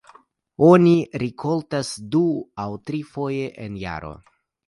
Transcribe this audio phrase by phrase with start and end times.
[0.67, 2.23] Oni rikoltas du
[2.65, 4.13] aŭ trifoje en jaro.